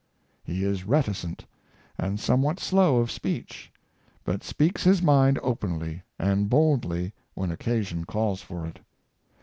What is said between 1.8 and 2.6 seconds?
and somewhat